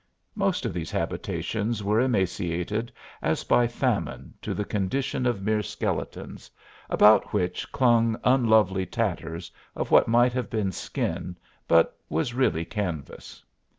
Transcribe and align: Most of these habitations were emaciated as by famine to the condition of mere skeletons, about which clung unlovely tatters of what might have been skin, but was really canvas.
Most 0.33 0.65
of 0.65 0.73
these 0.73 0.89
habitations 0.89 1.83
were 1.83 2.01
emaciated 2.01 2.91
as 3.21 3.43
by 3.43 3.67
famine 3.67 4.33
to 4.41 4.55
the 4.55 4.65
condition 4.65 5.27
of 5.27 5.43
mere 5.43 5.61
skeletons, 5.61 6.49
about 6.89 7.33
which 7.33 7.71
clung 7.71 8.19
unlovely 8.23 8.87
tatters 8.87 9.51
of 9.75 9.91
what 9.91 10.07
might 10.07 10.33
have 10.33 10.49
been 10.49 10.71
skin, 10.71 11.37
but 11.67 11.95
was 12.09 12.33
really 12.33 12.65
canvas. 12.65 13.43